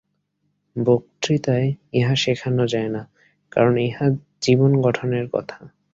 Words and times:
বক্তৃতায় 0.75 1.67
ইহা 1.93 2.15
শেখানো 2.15 2.63
যায় 2.67 2.89
না, 2.89 3.01
কারণ 3.51 3.73
ইহা 3.79 4.05
জীবন-গঠনের 4.41 5.25
কথা। 5.33 5.59